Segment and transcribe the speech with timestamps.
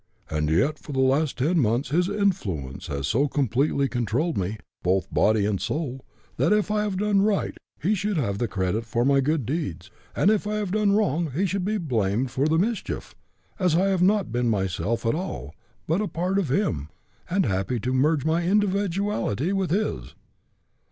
[0.31, 5.13] And yet for the last ten months his influence has so completely controlled me, both
[5.13, 6.03] body and soul,
[6.37, 9.91] that if I have done right he should have the credit for my good deeds,
[10.15, 13.13] and if I have done wrong he should be blamed for the mischief,
[13.59, 15.53] as I have not been myself at all,
[15.87, 16.89] but a part of him,
[17.29, 20.15] and happy to merge my individuality into his."